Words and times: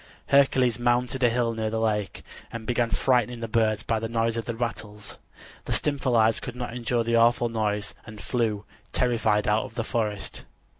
Hercules 0.29 0.79
mounted 0.79 1.21
a 1.21 1.29
hill 1.29 1.53
near 1.53 1.69
the 1.69 1.79
lake, 1.79 2.23
and 2.51 2.65
began 2.65 2.89
frightening 2.89 3.39
the 3.39 3.47
birds 3.47 3.83
by 3.83 3.99
the 3.99 4.09
noise 4.09 4.35
of 4.35 4.45
the 4.45 4.55
rattles. 4.55 5.19
The 5.65 5.73
Stymphalides 5.73 6.41
could 6.41 6.55
not 6.55 6.73
endure 6.73 7.03
the 7.03 7.15
awful 7.17 7.49
noise 7.49 7.93
and 8.03 8.19
flew, 8.19 8.65
terrified, 8.93 9.47
out 9.47 9.65
of 9.65 9.75
the 9.75 9.83
forest. 9.83 10.43